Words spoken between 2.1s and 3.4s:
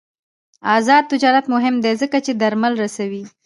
چې درمل رسوي.